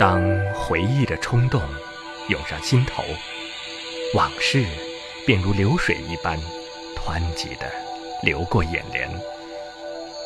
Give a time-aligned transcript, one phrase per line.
[0.00, 1.60] 当回忆的冲动
[2.30, 3.02] 涌上心头，
[4.14, 4.64] 往事
[5.26, 6.38] 便如流水一般
[6.96, 7.66] 湍急地
[8.22, 9.06] 流过眼帘。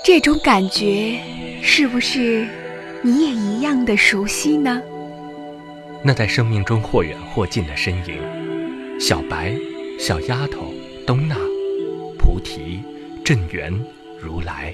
[0.05, 1.19] 这种感觉
[1.61, 2.47] 是不是
[3.03, 4.81] 你也一样的熟悉呢？
[6.05, 9.53] 那在生命中或远或近的身影，小白、
[9.99, 10.73] 小丫头、
[11.05, 11.35] 东娜、
[12.17, 12.81] 菩提、
[13.25, 13.77] 镇元、
[14.21, 14.73] 如来。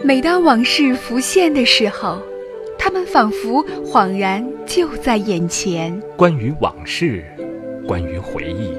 [0.00, 2.22] 每当往事浮现的时候，
[2.84, 5.96] 他们仿佛恍然就在眼前。
[6.16, 7.24] 关于往事，
[7.86, 8.74] 关于回忆，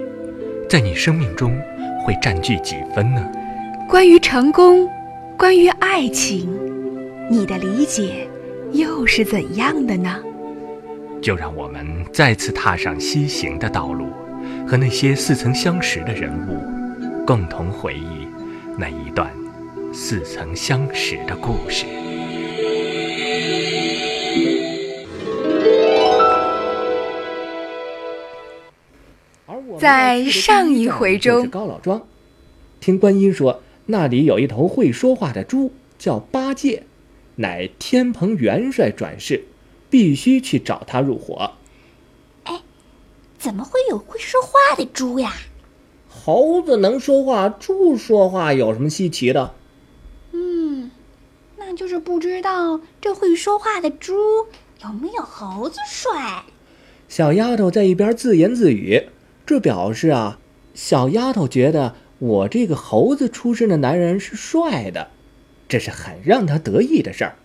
[0.67, 1.57] 在你生命中
[2.05, 3.25] 会占据几分呢？
[3.88, 4.89] 关于成功，
[5.38, 6.53] 关于爱情，
[7.31, 8.27] 你的理解
[8.73, 10.20] 又是怎样的呢？
[11.22, 14.08] 就让我们再次踏上西行的道路，
[14.67, 18.27] 和那些似曾相识的人物，共同回忆
[18.77, 19.31] 那一段
[19.94, 21.85] 似曾相识的故事。
[29.84, 32.08] 在上一回中，高老庄
[32.80, 36.84] 听观音说，那里有一头会说话的猪，叫八戒，
[37.36, 39.44] 乃天蓬元帅转世。
[39.90, 41.52] 必须去找他入伙。
[42.45, 42.62] 哎，
[43.38, 45.34] 怎么会有会说话的猪呀？
[46.08, 49.53] 猴子能说话，猪说话有什么稀奇的？
[50.31, 50.92] 嗯，
[51.58, 54.14] 那就是不知道这会说话的猪
[54.81, 56.45] 有没有猴子帅。
[57.09, 59.09] 小丫头在一边自言自语，
[59.45, 60.39] 这表示啊，
[60.73, 65.09] 小丫头觉得我这个猴子出身的男人是帅的，
[65.67, 67.35] 这是很让她得意的事儿。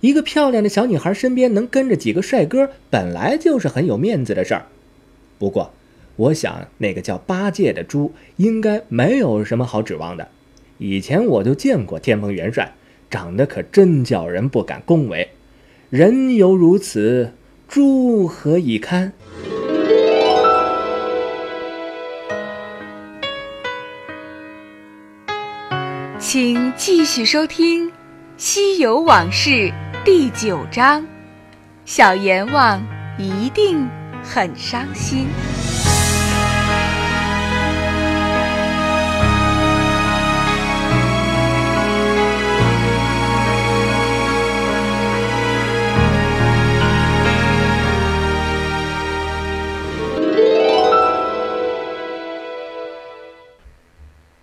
[0.00, 4.66] 一个漂亮的小女孩身边能跟着几个帅哥，本来就是很有面子的事儿。
[5.38, 5.72] 不过，
[6.16, 10.28] 我想那个叫八戒的猪应该没有什么好指望的。
[10.78, 12.74] 以前我就见过天蓬元帅，
[13.08, 15.28] 长得可真叫人不敢恭维。
[15.88, 17.32] 人犹如此，
[17.66, 19.12] 猪何以堪？
[26.38, 27.88] 请继续收听
[28.36, 29.48] 《西游往事》。
[30.04, 31.02] 第九章，
[31.86, 32.86] 小阎王
[33.16, 33.88] 一定
[34.22, 35.28] 很伤心。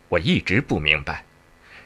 [0.10, 1.24] 我一直不明白。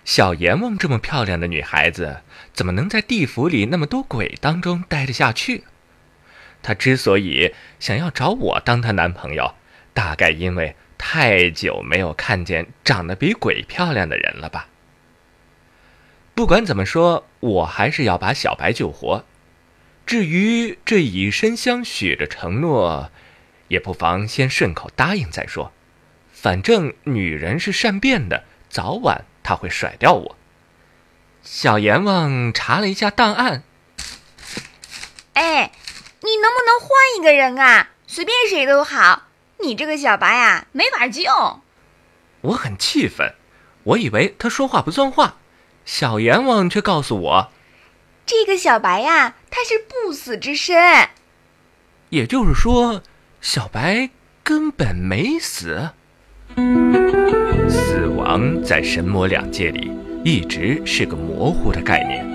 [0.08, 2.22] 小阎王这么漂亮的女孩子，
[2.54, 5.66] 怎么能在地府里那么多鬼当中待得下去？
[6.64, 9.56] 她之所以想要找我当她男朋友，
[9.94, 14.70] 大概因为太久没有看见长得比鬼漂亮的人了吧？
[16.34, 19.26] 不管怎么说，我还是要把小白救活。
[20.06, 23.12] 至于这以身相许的承诺，
[23.68, 25.74] 也不妨先顺口答应再说。
[26.32, 29.26] 反正女人是善变的，早晚。
[29.48, 30.36] 他会甩掉我。
[31.42, 33.64] 小阎王查了一下档案。
[35.36, 35.72] 哎，
[36.20, 37.92] 你能不能换一个人啊？
[38.08, 39.30] 随便谁都好。
[39.62, 41.24] 你这个小白啊，没法救。
[42.42, 43.36] 我很气愤，
[43.84, 45.38] 我以为他说话不算话，
[45.86, 47.52] 小阎王却告诉我，
[48.26, 51.08] 这个小白呀，他是不死之身。
[52.10, 53.02] 也就是说，
[53.40, 54.10] 小白
[54.44, 55.92] 根本没死。
[58.28, 59.90] 死亡在神魔两界里
[60.22, 62.26] 一直是个模糊的概念，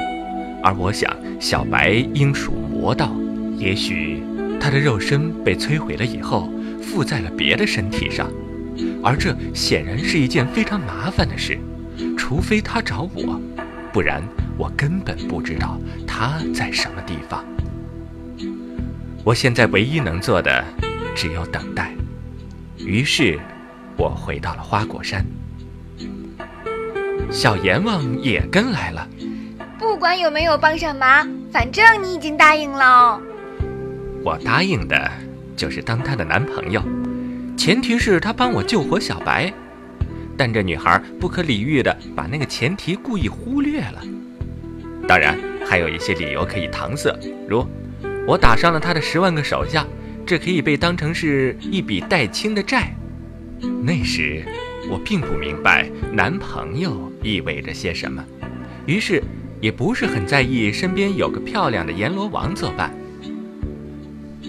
[0.63, 3.15] 而我想小白应属魔道，
[3.59, 4.23] 也许
[4.59, 8.31] 他的肉身被摧毁了以后附在了别的身体上，
[9.05, 11.59] 而这显然是一件非常麻烦的事，
[12.17, 13.39] 除非他找我，
[13.93, 14.23] 不然
[14.57, 17.45] 我根本不知道他在什么地方。
[19.23, 20.65] 我现在唯一能做的
[21.15, 21.93] 只有等待，
[22.79, 23.39] 于是。
[23.99, 25.25] 我回到了花果山，
[27.32, 29.09] 小阎王也跟来了。
[29.78, 33.19] 不管有没有帮上忙，反正你已经答应了。
[34.23, 35.11] 我答应的
[35.56, 36.82] 就是当他的男朋友，
[37.56, 39.52] 前提是他帮我救活小白。
[40.37, 44.02] 但这女孩不可理喻的把那个前提故意忽略了。
[45.08, 45.37] 当然，
[45.67, 47.19] 还有一些理由可以搪塞，
[47.49, 47.67] 如
[48.26, 49.87] 我打伤了他的十万个手下，
[50.26, 52.94] 这可以被当成是一笔待清的债。
[53.82, 54.44] 那时，
[54.93, 58.23] 我并不明白男朋友意味着些什么，
[58.85, 59.23] 于是
[59.59, 62.93] 也不是很在意身边有个漂亮的阎罗王作伴。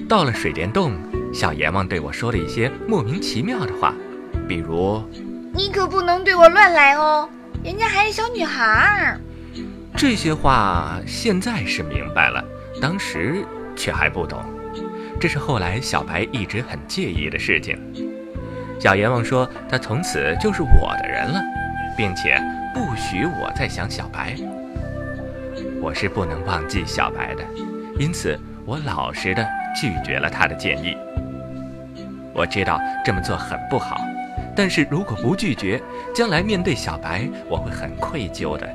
[0.10, 0.92] 到了水帘洞，
[1.34, 3.94] 小阎王对我说了一些莫名其妙的话，
[4.46, 5.02] 比如
[5.56, 7.30] ：“你可不能对我乱来哦，
[7.64, 9.22] 人家还是小女孩儿。”
[9.96, 12.44] 这些话现在是明白了，
[12.82, 13.46] 当时
[13.78, 14.44] 却还不懂，
[15.22, 17.80] 这是后来小白一直很介意的事情。
[18.80, 21.42] 小阎王说他从此就是我的人了，
[21.96, 22.38] 并且
[22.74, 24.36] 不许我再想小白。
[25.82, 27.44] 我是不能忘记小白的，
[28.00, 30.98] 因此我老实的拒绝了他的建议。
[32.34, 34.02] 我知道这么做很不好，
[34.56, 35.82] 但是如果不拒绝，
[36.14, 38.68] 将来面对小白，我会很愧疚的。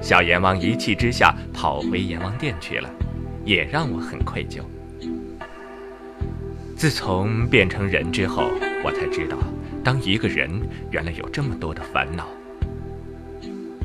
[0.00, 2.88] 小阎王一气之下跑回阎王殿去了，
[3.44, 4.60] 也让我很愧疚。
[6.76, 8.50] 自从变成人之后，
[8.86, 9.36] 我才知道，
[9.82, 10.48] 当一个人
[10.92, 12.28] 原来有这么多的烦恼。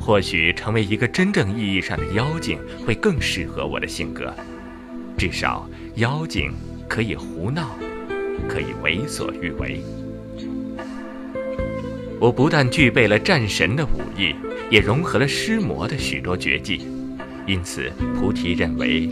[0.00, 2.56] 或许成为一个真正意义上的妖精
[2.86, 4.32] 会更适合我的性格，
[5.18, 6.52] 至少妖精
[6.88, 7.76] 可以胡闹，
[8.48, 9.82] 可以为所欲为。
[12.20, 14.36] 我不但具备了战神的武艺，
[14.70, 16.86] 也融合了尸魔的许多绝技，
[17.44, 19.10] 因此菩提认为。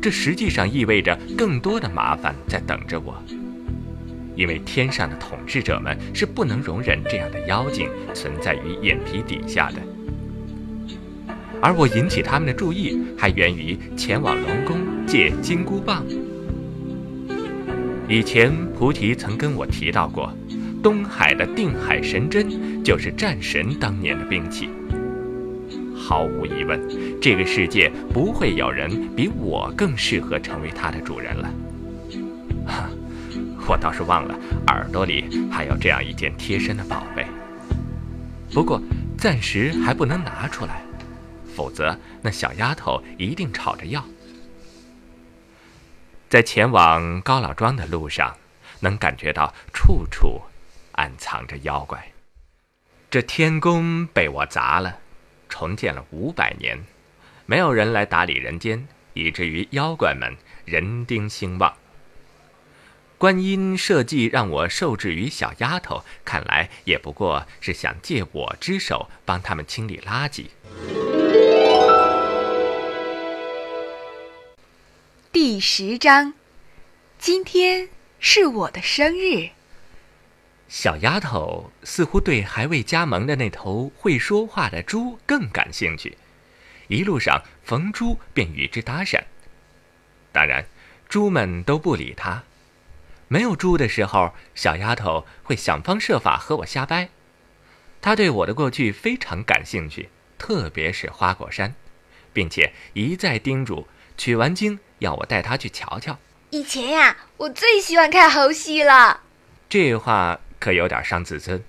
[0.00, 3.14] 这实际上意味着更多的麻烦在等着我。
[4.36, 9.76] 因为天上的统治者们是不能容忍这样的妖精存在于眼皮底下的，
[11.60, 16.02] 而我引起他们的注意，还源于前往龙宫借金箍棒。
[18.08, 20.32] 以前菩提曾跟我提到过，
[20.82, 24.70] 东海的定海神针就是战神当年的兵器。
[26.10, 26.76] 毫无疑问，
[27.22, 31.48] 这个世界不会有人比我更适合成为它的主人了。
[33.68, 34.36] 我倒是忘了，
[34.66, 37.24] 耳朵里还有这样一件贴身的宝贝。
[38.52, 38.82] 不过
[39.16, 40.82] 暂时还不能拿出来，
[41.54, 44.04] 否则那小丫头一定吵着要。
[46.28, 48.34] 在前往高老庄的路上，
[48.80, 50.40] 能感觉到处处
[50.90, 52.04] 暗藏着妖怪。
[53.08, 54.98] 这天宫被我砸了，
[55.50, 56.82] 重建了五百年，
[57.44, 61.76] 没有人来打理人间，以至于妖怪们人丁兴旺。
[63.18, 70.46] 观音设计让我受制于小丫头，看来也不过是想借我之手帮他们清理垃圾。
[75.30, 76.32] 第十章，
[77.18, 79.50] 今天是我的生日。
[80.70, 86.16] 小丫头似乎对还未加盟的那头会说话的猪更感兴趣，
[86.86, 89.20] 一路上逢猪便与之搭讪。
[90.30, 90.64] 当然，
[91.08, 92.44] 猪们都不理他。
[93.26, 97.08] 没有猪的时候，小丫头会想方设法和我瞎掰。
[98.00, 100.08] 她对我的过去非常感兴趣，
[100.38, 101.74] 特别是花果山，
[102.32, 106.16] 并且一再叮嘱取完经要我带她去瞧瞧。
[106.50, 109.22] 以前呀，我最喜欢看猴戏了。
[109.68, 111.60] 这话可有点伤自尊，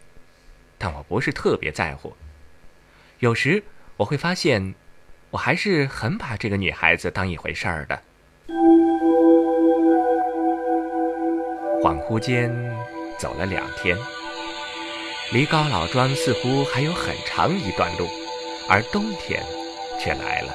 [0.77, 2.13] 但我不是特别在乎。
[3.19, 3.63] 有时
[3.97, 4.75] 我会发现，
[5.31, 7.99] 我还是很把这个女孩子当一回事儿的。
[11.81, 12.51] 恍惚间，
[13.17, 13.97] 走了两天，
[15.31, 18.07] 离高老庄似乎还有很长一段路，
[18.69, 19.41] 而冬天
[19.99, 20.53] 却来了。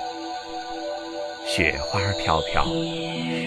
[1.47, 2.67] 雪花飘飘，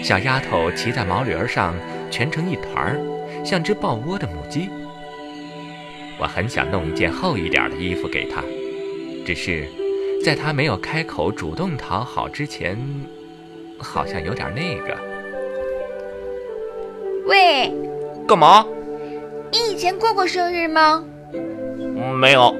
[0.02, 1.74] 小丫头骑在毛驴上，
[2.10, 4.70] 蜷成一团儿，像只抱窝的母鸡。
[6.20, 8.42] 我很想弄一件厚一点的衣服给他，
[9.24, 9.66] 只是
[10.22, 12.78] 在他没有开口主动讨好之前，
[13.78, 14.94] 好像有点那个。
[17.24, 17.72] 喂，
[18.28, 18.66] 干嘛？
[19.50, 21.02] 你以前过过生日吗？
[22.20, 22.54] 没有，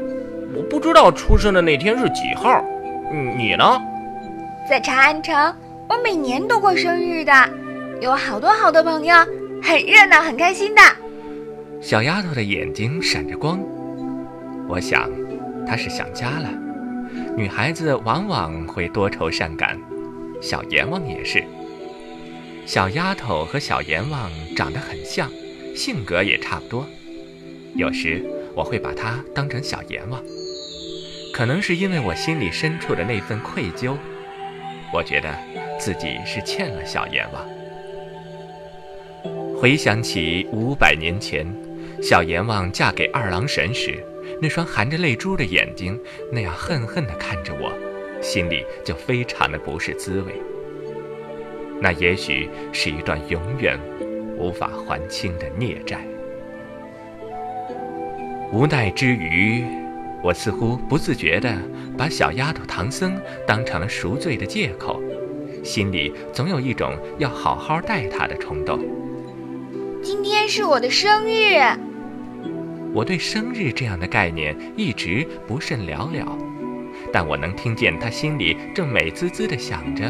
[0.56, 2.64] 我不知道出生的那天是几号。
[3.36, 3.78] 你呢？
[4.68, 5.54] 在长安城，
[5.86, 7.32] 我每年都过生日的，
[8.00, 9.14] 有好多好多朋友，
[9.62, 10.80] 很热闹，很开心的。
[11.80, 13.58] 小丫头的眼睛闪着光，
[14.68, 15.10] 我想，
[15.66, 16.52] 她是想家了。
[17.34, 19.80] 女孩子往往会多愁善感，
[20.42, 21.42] 小阎王也是。
[22.66, 25.30] 小丫头和小阎王长得很像，
[25.74, 26.86] 性格也差不多。
[27.74, 28.22] 有时
[28.54, 30.22] 我会把她当成小阎王，
[31.32, 33.96] 可能是因为我心里深处的那份愧疚，
[34.92, 35.34] 我觉得
[35.78, 37.42] 自己是欠了小阎王。
[39.58, 41.46] 回想起五百年前，
[42.02, 44.02] 小阎王嫁给二郎神时，
[44.40, 45.98] 那双含着泪珠的眼睛
[46.32, 47.72] 那样恨恨地看着我，
[48.22, 50.32] 心里就非常的不是滋味。
[51.80, 53.78] 那也许是一段永远
[54.36, 56.00] 无法还清的孽债。
[58.52, 59.62] 无奈之余，
[60.22, 61.54] 我似乎不自觉地
[61.96, 65.02] 把小丫头唐僧当成了赎罪的借口，
[65.62, 68.80] 心里总有一种要好好待她的冲动。
[70.02, 71.60] 今天是我的生日，
[72.92, 76.38] 我对生日这样的概念一直不甚了了。
[77.12, 80.04] 但我能听见他心里正美滋滋地想着，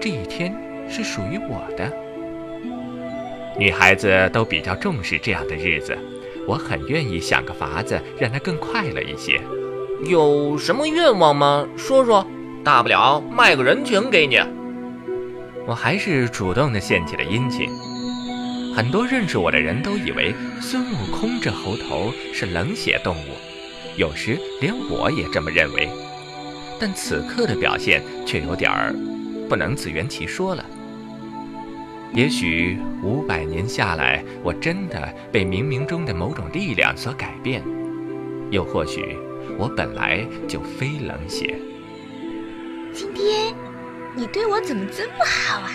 [0.00, 0.54] 这一天
[0.88, 1.92] 是属于我的。
[3.58, 5.96] 女孩子都比较重视这样的日子，
[6.46, 9.40] 我很愿意想个法子让她更快乐一些。
[10.04, 11.66] 有什么愿望吗？
[11.76, 12.26] 说说，
[12.64, 14.40] 大不了卖个人情给你。
[15.66, 17.68] 我还是主动地献起了殷勤。
[18.74, 23.36] 很多认识我的人都以为孙悟空这猴头是冷血动物，
[23.96, 25.90] 有时连我也这么认为。
[26.80, 28.94] 但此刻的表现却有点儿
[29.48, 30.64] 不能自圆其说了。
[32.14, 37.62] 也许五百年下来，我真的被冥冥中的某种力量所改变，
[38.50, 39.16] 又或许
[39.58, 41.58] 我本来就非冷血。
[42.92, 43.54] 今天
[44.16, 45.70] 你对我怎么这么好啊？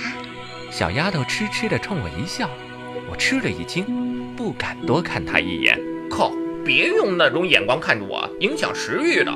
[0.71, 2.49] 小丫头痴痴地冲我一笑，
[3.09, 5.79] 我吃了一惊，不敢多看他一眼。
[6.09, 6.31] 靠！
[6.65, 9.31] 别用那种眼光看着我，影响食欲的。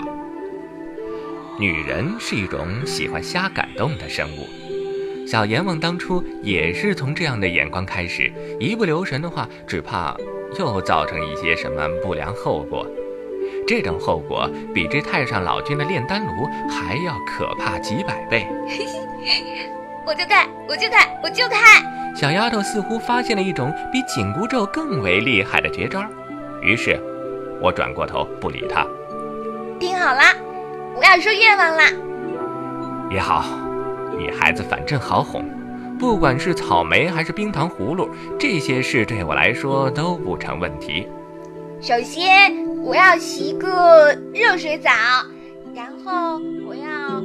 [1.58, 4.46] 女人是一种喜欢瞎感动的生物。
[5.26, 8.30] 小阎王当初也是从这样的眼光开始，
[8.60, 10.14] 一不留神的话，只怕
[10.60, 12.86] 又造成一些什么不良后果。
[13.66, 18.46] 这种后果比这太上老君的炼丹炉还要可怕几百倍。
[20.06, 22.16] 我就看，我就看，我就看！
[22.16, 26.04] 小丫头似乎发现了一种比紧箍咒更为厉害的绝招，
[26.62, 27.00] 于是，
[27.62, 28.86] 我转过头不理她。
[29.80, 30.22] 听好了，
[30.96, 31.86] 我要说愿望啦。
[33.10, 33.46] 也好。
[34.18, 35.44] 女孩子反正好哄，
[35.98, 41.08] 不管是草莓还是冰糖葫芦，这些事对我来说都不成问题。
[41.82, 42.54] 首先，
[42.84, 44.92] 我要洗一个热水澡，
[45.74, 47.24] 然后我要。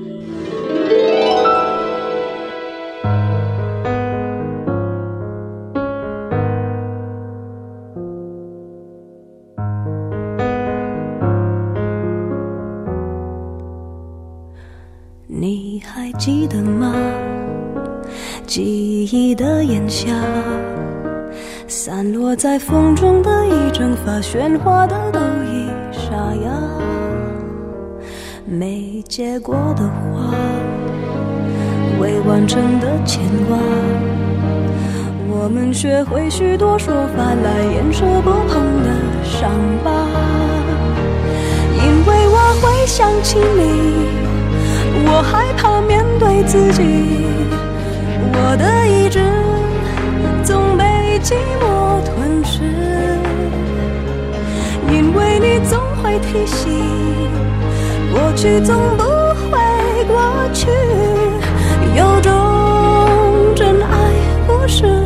[16.27, 16.93] 记得吗？
[18.49, 20.11] 记忆的炎夏，
[21.69, 26.51] 散落在风中的一整发喧哗的都已沙哑，
[28.45, 30.35] 没结果的花，
[32.01, 33.57] 未完成的牵挂，
[35.29, 38.91] 我们学会许多说法来掩饰不碰的
[39.23, 39.49] 伤
[39.85, 39.93] 疤，
[41.85, 44.16] 因为我会想起你。
[45.05, 46.83] 我害怕面对自己，
[48.33, 49.21] 我的意志
[50.43, 50.85] 总被
[51.21, 52.63] 寂寞吞噬，
[54.91, 56.73] 因为你总会提醒，
[58.13, 59.05] 过去总不
[59.51, 59.59] 会
[60.07, 60.19] 过
[60.53, 60.69] 去，
[61.97, 62.33] 有种
[63.55, 64.13] 真爱
[64.47, 65.06] 不是。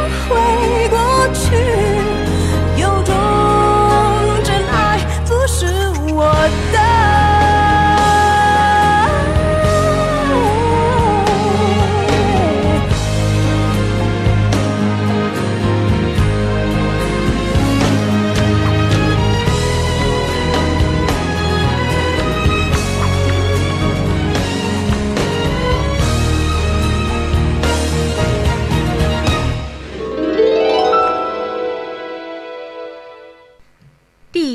[0.33, 0.97] 会过
[1.33, 1.90] 去，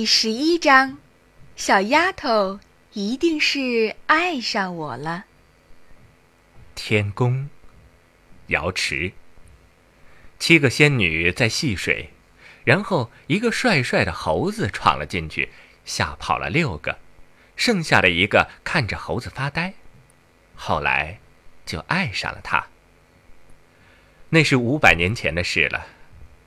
[0.06, 0.98] 十一章，
[1.56, 2.60] 小丫头
[2.92, 5.24] 一定是爱上我了。
[6.76, 7.50] 天宫，
[8.46, 9.12] 瑶池，
[10.38, 12.10] 七个仙女在戏水，
[12.62, 15.48] 然后一个帅帅的猴子闯了进去，
[15.84, 17.00] 吓跑了六个，
[17.56, 19.74] 剩下的一个看着猴子发呆，
[20.54, 21.18] 后来
[21.64, 22.64] 就爱上了他。
[24.28, 25.84] 那是五百年前的事了，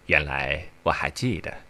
[0.06, 1.69] 原来我还记得。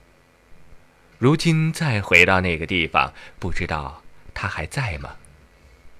[1.20, 4.02] 如今再回到那个地方，不知道
[4.34, 5.10] 他还在吗？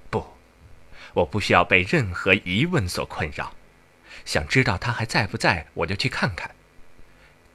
[0.10, 0.26] 不，
[1.14, 3.52] 我不需要被任何疑问所困扰。
[4.24, 6.50] 想知道他还在不在，我就去看看。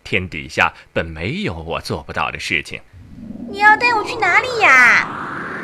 [0.02, 2.83] 天底下本没有我做不到的事情。
[3.49, 5.09] 你要带我去哪里呀？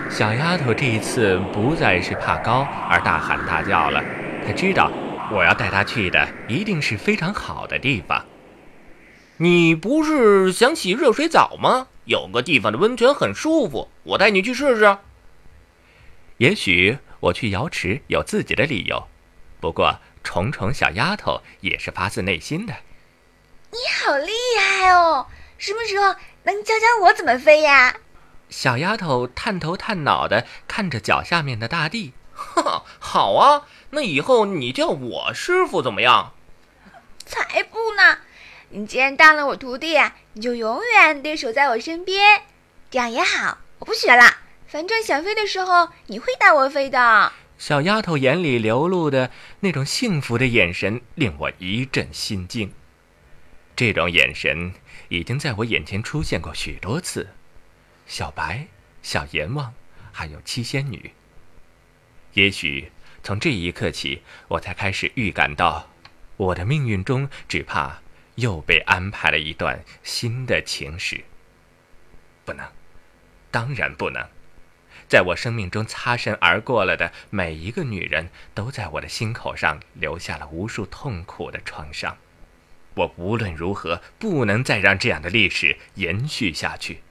[0.08, 4.02] 小丫头这一次不再是怕高而大喊大叫了。
[4.46, 4.90] 她知道，
[5.30, 8.24] 我要带她去的一定是非常好的地方。
[9.42, 11.86] 你不是想洗热水澡吗？
[12.04, 14.98] 有个地方的温泉很舒服，我带你去试试。
[16.36, 19.08] 也许我去瑶池有自己的理由，
[19.58, 22.74] 不过虫虫小丫头也是发自内心的。
[23.70, 25.26] 你好厉害哦！
[25.56, 27.96] 什么时候能教教我怎么飞呀？
[28.50, 32.12] 小丫头探头探脑的看着脚下面的大地。
[32.34, 36.34] 哈哈，好啊，那以后你叫我师傅怎么样？
[37.24, 38.18] 才不呢！
[38.72, 39.98] 你既然当了我徒弟，
[40.34, 42.42] 你就永远得守在我身边，
[42.88, 43.58] 这样也好。
[43.80, 47.32] 我不学了，反正想飞的时候你会带我飞的。
[47.58, 52.72] 小丫头眼里流露的那种幸福的眼神，令我一阵心惊。
[53.74, 54.72] 这种眼神
[55.08, 57.30] 已经在我眼前出现过许多次。
[58.06, 58.68] 小白、
[59.02, 59.74] 小阎王，
[60.12, 61.10] 还有七仙女。
[62.34, 65.88] 也许从这一刻起，我才开始预感到，
[66.36, 67.99] 我的命运中只怕。
[68.36, 71.24] 又被安排了一段新的情史。
[72.44, 72.66] 不能，
[73.50, 74.26] 当然不能！
[75.08, 82.16] 在我生命中擦身而过了的每一个女人，都在我的心口上留下了无数痛苦的创伤。
[82.94, 87.02] 我无论如何不能再让这样的历史延续下去。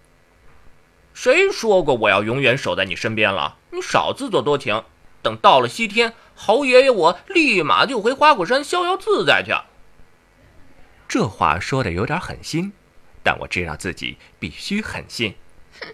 [1.13, 3.57] 谁说过我要永远守在你身边了？
[3.71, 4.83] 你少自作多情！
[5.21, 9.53] 等到了西天，侯爷爷我立马就回花果山逍遥自在去。
[11.09, 12.71] 这话说的有点狠心，
[13.23, 15.33] 但我知道自己必须狠心。
[15.81, 15.87] 哼，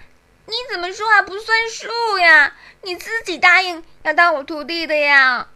[0.46, 2.54] 你怎么说话不算数呀？
[2.82, 5.48] 你自己答应要当我徒弟的呀？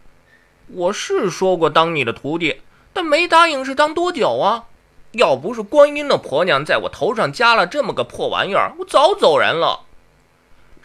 [0.67, 2.61] 我是说过当你的徒弟，
[2.93, 4.65] 但没答应是当多久啊？
[5.13, 9.85] 要不是观音的婆娘在我头上加了这么个破玩意儿，我早走人了。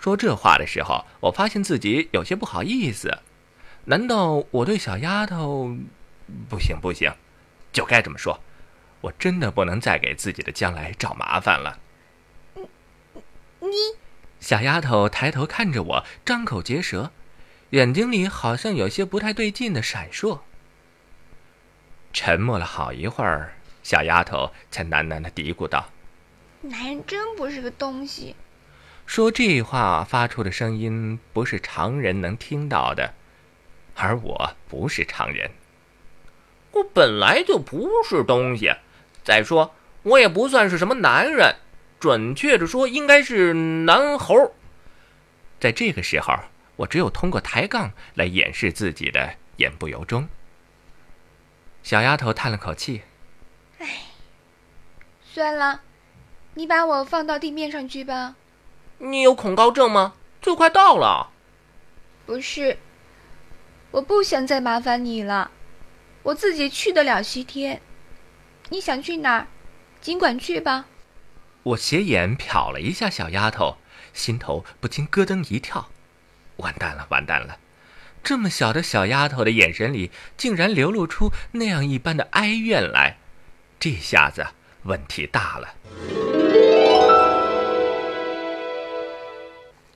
[0.00, 3.18] 说这话的时候，我发现自己有些不好意思。
[3.84, 5.76] 难道我对小丫头……
[6.48, 7.12] 不行，不行。
[7.72, 8.40] 就该这么说，
[9.00, 11.78] 我真的不能再给自己的将来找麻烦了。
[12.54, 12.62] 你，
[13.60, 13.76] 你，
[14.38, 17.10] 小丫头抬头看着我，张口结舌，
[17.70, 20.40] 眼睛里好像有些不太对劲的闪烁。
[22.12, 25.88] 沉默了好一会儿，小丫头才喃喃的嘀咕道
[26.60, 28.36] ：“男人真不是个东西。”
[29.06, 33.14] 说这话发出的声音不是常人能听到的，
[33.94, 35.50] 而我不是常人。
[36.72, 38.74] 我本来就不是东西，
[39.22, 41.56] 再说我也不算是什么男人，
[42.00, 44.52] 准确的说应该是男猴。
[45.60, 46.34] 在这个时候，
[46.76, 50.28] 我只有通过抬杠来掩饰自己的言不由衷。
[51.82, 53.02] 小丫头叹了口气
[53.78, 53.88] ：“哎，
[55.22, 55.82] 算了，
[56.54, 58.34] 你把我放到地面上去吧。
[58.98, 60.14] 你有恐高症吗？
[60.40, 61.30] 就快到了。
[62.24, 62.78] 不是，
[63.90, 65.50] 我不想再麻烦你了。”
[66.24, 67.82] 我自己去得了西天，
[68.68, 69.48] 你想去哪儿，
[70.00, 70.86] 尽管去吧。
[71.64, 73.78] 我斜眼瞟了一下小丫头，
[74.12, 75.90] 心头不禁咯噔一跳。
[76.58, 77.58] 完蛋了，完蛋了！
[78.22, 83.18] 这么小的小丫头的眼神里，竟然流露出那样一般的哀怨来，
[83.80, 84.46] 这下子
[84.84, 85.74] 问题大了。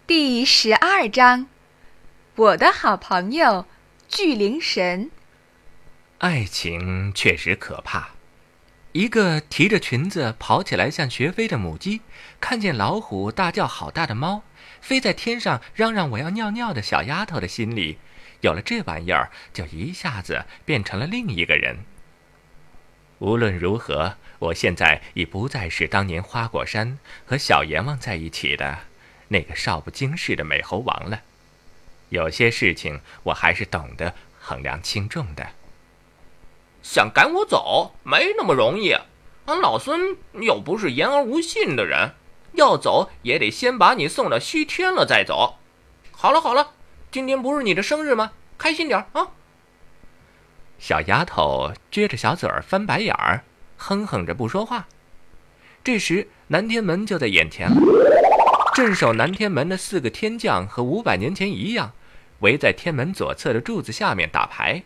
[0.08, 1.46] 第十二章，
[2.34, 3.66] 我的好朋友
[4.08, 5.12] 巨灵神。
[6.18, 8.10] 爱情确实可怕。
[8.92, 12.00] 一个提着裙子跑起来像学飞的母鸡，
[12.40, 14.42] 看见老虎大叫好大的猫，
[14.80, 17.98] 飞在天上嚷嚷我要尿尿的小丫头的心里，
[18.40, 21.80] 有了这玩意儿，就一下子变成了另一个人。
[23.18, 28.78] 无论如何，我现在已不再是当年花果山和小阎王在一起的
[29.28, 31.20] 那个少不经事的美猴王了。
[32.08, 35.50] 有些事情，我还是懂得衡量轻重的。
[36.88, 38.96] 想赶我走没那么容易，
[39.46, 42.12] 俺老孙又不是言而无信的人，
[42.52, 45.56] 要走也得先把你送到西天了再走。
[46.12, 46.74] 好了好了，
[47.10, 48.30] 今天不是你的生日吗？
[48.56, 49.26] 开心点啊！
[50.78, 53.42] 小丫头撅着小嘴儿翻白眼儿，
[53.76, 54.86] 哼哼着不说话。
[55.82, 57.76] 这时南天门就在眼前了，
[58.74, 61.90] 镇守南天门的四个天将和五百年前一样，
[62.38, 64.84] 围在天门左侧的柱子下面打牌。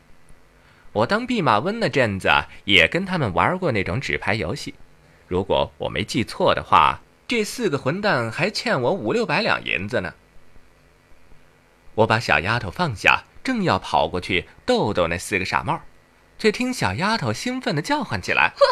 [0.92, 2.28] 我当弼马温那阵子，
[2.64, 4.74] 也跟他们玩过那种纸牌游戏。
[5.28, 10.14] 如果我没记错的话，这四个混蛋还欠我五六百两银子呢。
[11.94, 15.80] 我把小丫头放下，正要跑过去逗逗那四个傻帽，
[16.38, 18.66] 却听小丫头兴奋地叫唤起来：“哇，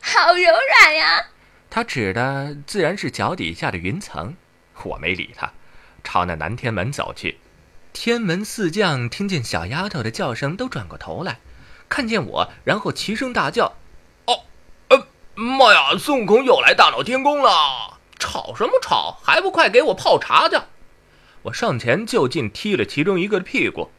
[0.00, 1.28] 好柔软呀！”
[1.70, 4.36] 她指的自然是脚底下的云层。
[4.82, 5.50] 我没理她，
[6.04, 7.38] 朝那南天门走去。
[7.92, 11.40] 天门四将听见小丫头的叫声，都转过头来，
[11.88, 13.74] 看见我，然后齐声大叫
[14.26, 14.44] ：“哦，
[14.88, 15.98] 呃，妈呀！
[15.98, 17.98] 孙悟空又来大闹天宫了！
[18.18, 19.18] 吵什么吵？
[19.22, 20.56] 还不快给我泡茶去！”
[21.42, 23.90] 我上前就近踢了其中一个的屁股，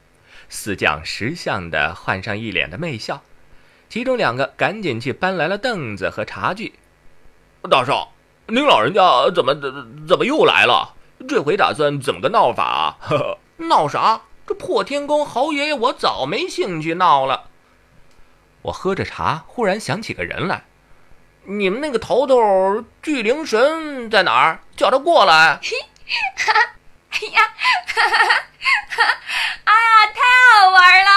[0.47, 3.21] 四将识相的换上一脸的媚笑，
[3.89, 6.75] 其中两个赶紧去搬来了凳子和茶具。
[7.69, 8.13] 大少，
[8.47, 10.95] 您老人家怎么怎怎么又来了？
[11.27, 12.97] 这回打算怎么个闹法啊？
[13.01, 13.37] 呵呵。
[13.67, 14.21] 闹啥？
[14.47, 17.49] 这破天宫，侯爷爷我早没兴趣闹了。
[18.63, 20.65] 我喝着茶，忽然想起个人来。
[21.45, 24.59] 你们那个头头巨灵神在哪儿？
[24.75, 25.55] 叫他过来。
[25.55, 26.53] 哈，
[27.11, 27.41] 哎呀，
[27.87, 28.17] 哈哈
[28.89, 29.13] 哈！
[29.63, 30.19] 哎呀，太
[30.59, 31.09] 好玩了！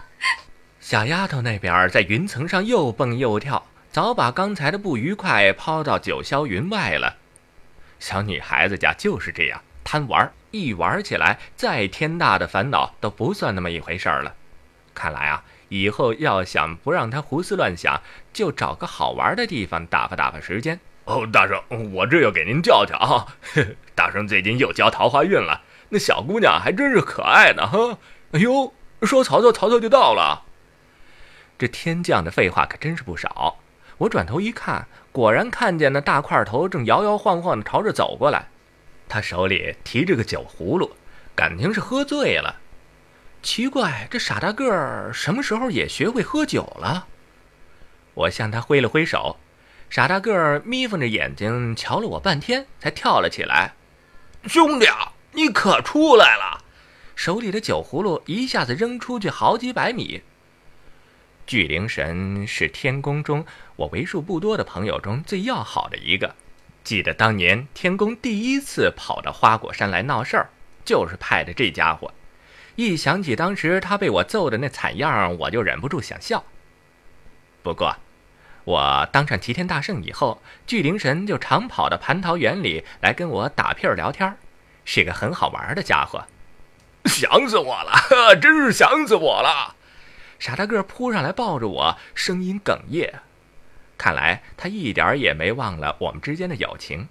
[0.80, 7.16] 小丫头那边在云层上又蹦又跳，早把刚才的不愉快抛到九霄云外了。
[8.00, 9.62] 小女孩子家就是这样。
[9.90, 14.36] 贪玩，一玩起来，再天大的烦恼都不算那么一回事儿了。
[14.94, 18.00] 看来啊，以后要想不让他胡思乱想，
[18.32, 20.78] 就找个好玩的地方打发打发时间。
[21.06, 21.60] 哦，大圣，
[21.92, 23.34] 我这就给您叫去啊！
[23.96, 27.98] 大圣最近又交桃花运了，那小姑娘还真是可爱呢，哈！
[28.30, 28.72] 哎呦，
[29.02, 30.44] 说曹操，曹操就到了。
[31.58, 33.56] 这天降的废话可真是不少。
[33.98, 38.46] 我转头一看，果然看见那大块头正摇摇晃晃地朝着走过来。
[39.10, 40.96] 他手里提着个酒葫芦，
[41.34, 42.60] 感情是喝醉了。
[43.42, 47.08] 奇怪，这傻大个儿什么时候也学会喝酒了？
[48.14, 49.38] 我向他挥了挥手，
[49.88, 53.74] 傻大个儿眯缝着眼睛瞧了我半天，才跳了起来。
[54.46, 54.86] 兄弟，
[55.32, 56.62] 你可出来了！
[57.16, 60.22] 手里的酒葫芦一下子扔出去好几百米。
[61.46, 63.44] 巨灵神是天宫中
[63.74, 66.36] 我为数不多的朋友中最要好的一个。
[66.82, 70.50] 记得当年天宫第一次跑到花果山来闹事儿，
[70.84, 72.12] 就是派的这家伙。
[72.76, 76.44] 一想起当时他被我揍的那惨样，我就忍不住想笑。
[77.62, 77.96] 不过，
[78.64, 84.36] 我当上齐天大圣以后，巨灵神就常跑到蟠桃园里来跟我打屁儿聊天，
[84.84, 86.24] 是个很好玩的家伙。
[87.04, 89.76] 想死我了， 真是想死我了！
[90.38, 93.20] 傻大个扑上来抱着我，声音哽咽。
[94.00, 97.06] 看来他一点儿也没忘了我们之间的友情。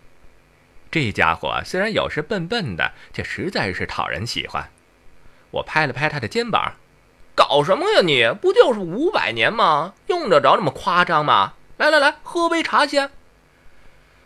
[0.89, 4.71] 这家伙虽然有时笨笨的，却实在是讨人喜欢。
[5.51, 6.73] 我拍了拍他的肩膀
[7.37, 8.27] ：“搞什么呀你？
[8.41, 9.93] 不就是五百年吗？
[10.07, 11.53] 用得着那么夸张吗？
[11.77, 13.11] 来来来，喝杯茶先。”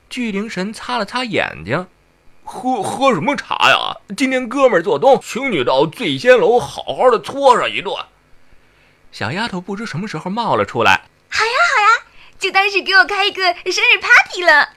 [0.10, 1.88] 巨灵神擦了擦眼睛
[2.46, 3.98] ：“喝喝什么茶呀？
[4.16, 7.94] 今天哥们儿做东，请你到醉仙楼好好的搓上一顿。”
[9.12, 11.88] 小丫头不知什么时候冒了出来：“好呀，好呀。”
[12.44, 14.74] 就当是给我开一个生日 party 了。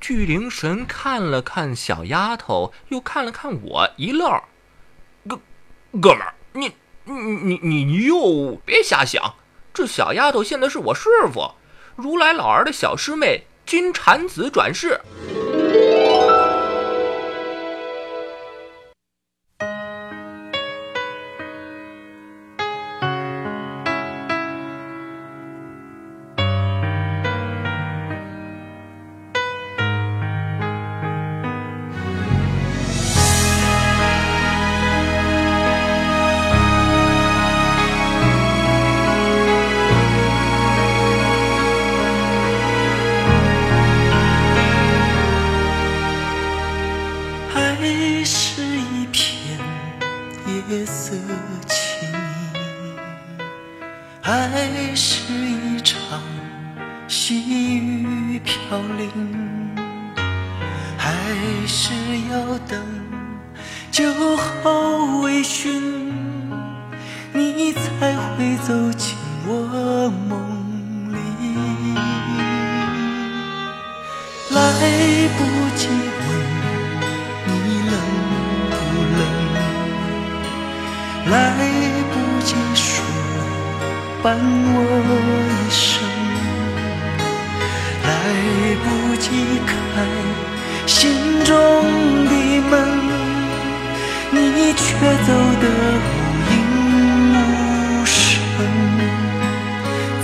[0.00, 4.40] 巨灵神看了看小丫头，又看了看我，一愣
[5.26, 5.40] ：“哥，
[6.00, 6.72] 哥们儿，你
[7.06, 9.34] 你你你你又别瞎想！
[9.74, 11.54] 这小丫头现在是我师傅，
[11.96, 15.00] 如来老儿的小师妹金蝉子转世。”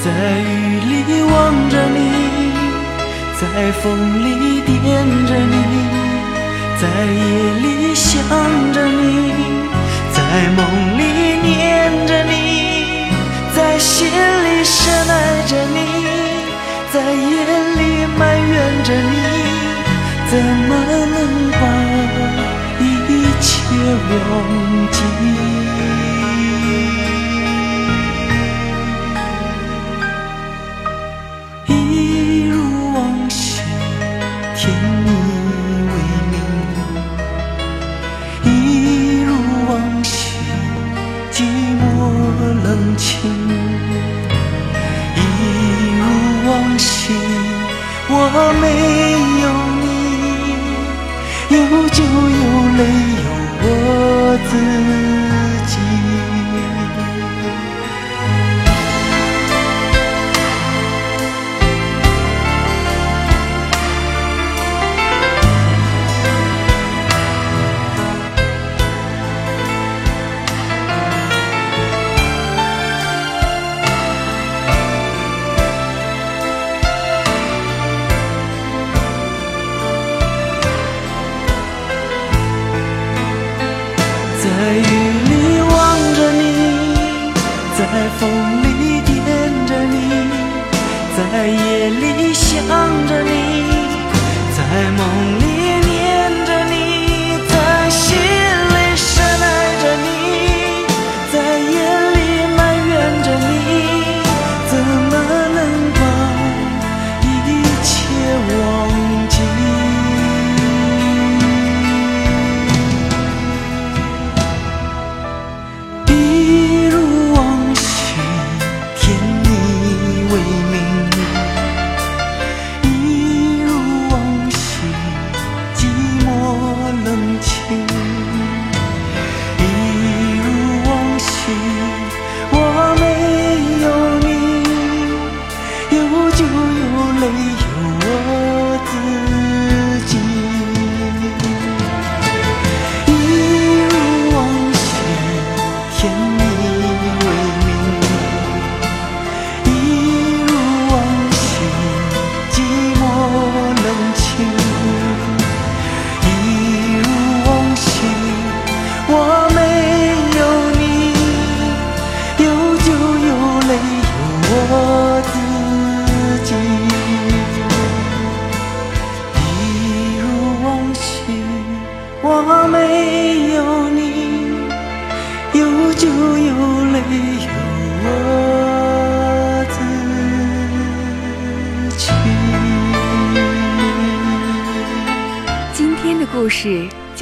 [0.05, 1.33] 在雨里望
[1.71, 1.99] 着你，
[3.41, 4.77] 在风里惦
[5.27, 5.57] 着你，
[6.79, 7.25] 在夜
[7.63, 8.13] 里想
[8.75, 9.33] 着你，
[10.13, 10.21] 在
[10.59, 11.01] 梦里
[11.41, 13.09] 念着你，
[13.57, 15.79] 在心里深爱着你，
[16.93, 17.33] 在夜
[17.75, 17.81] 里
[18.19, 19.17] 埋怨着你，
[20.29, 20.33] 怎
[20.69, 20.71] 么
[21.15, 21.17] 能
[21.51, 21.63] 把
[22.79, 22.85] 一
[23.41, 23.49] 切
[24.11, 24.13] 忘
[24.93, 25.54] 记？
[45.17, 45.19] 一
[45.99, 46.01] 如
[46.51, 47.13] 往昔，
[48.09, 48.13] 我
[48.61, 48.65] 没
[49.43, 49.54] 有。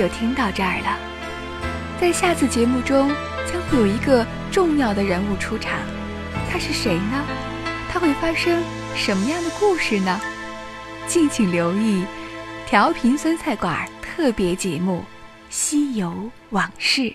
[0.03, 0.99] 就听到这儿了。
[2.01, 3.09] 在下次节目中
[3.47, 5.79] 将会有一个重要的人物出场
[6.51, 7.25] 他是谁呢？
[7.89, 8.61] 他会发生
[8.97, 10.21] 什么样的故事呢？
[11.07, 12.05] 敬请留意
[12.67, 15.05] 调频酸菜馆特别节目
[15.51, 17.15] 西游往事。